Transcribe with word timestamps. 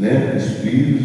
né? 0.00 0.34
Os 0.36 0.58
filhos, 0.58 0.98